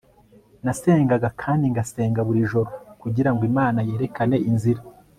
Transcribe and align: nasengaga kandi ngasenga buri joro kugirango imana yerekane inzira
nasengaga 0.63 1.29
kandi 1.41 1.63
ngasenga 1.73 2.19
buri 2.27 2.41
joro 2.49 2.71
kugirango 3.01 3.41
imana 3.49 3.79
yerekane 3.89 4.37
inzira 4.49 4.81